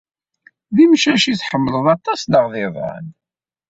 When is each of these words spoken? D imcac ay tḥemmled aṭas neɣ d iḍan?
D 0.75 0.77
imcac 0.83 1.23
ay 1.29 1.37
tḥemmled 1.37 1.85
aṭas 1.95 2.21
neɣ 2.25 2.45
d 2.53 2.55
iḍan? 2.65 3.05